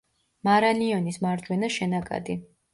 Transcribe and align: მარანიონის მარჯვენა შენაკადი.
მარანიონის 0.47 1.21
მარჯვენა 1.27 1.71
შენაკადი. 1.79 2.43